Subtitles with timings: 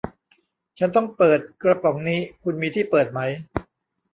[0.79, 3.19] ฉันต้องเปิดกระป๋องนี้ คุณมีที่เปิดไหม